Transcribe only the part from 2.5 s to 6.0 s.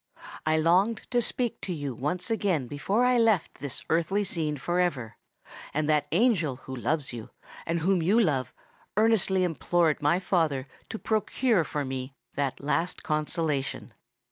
before I left this earthly scene for ever; and